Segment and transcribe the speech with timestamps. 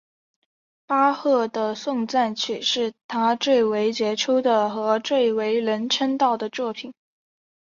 [0.87, 6.91] 巴赫的颂赞曲是他最杰出的和最为人称道的作品。